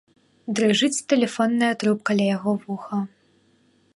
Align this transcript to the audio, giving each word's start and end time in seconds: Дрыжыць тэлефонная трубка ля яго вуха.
Дрыжыць 0.59 1.03
тэлефонная 1.13 1.69
трубка 1.83 2.11
ля 2.21 2.25
яго 2.37 2.51
вуха. 2.65 2.97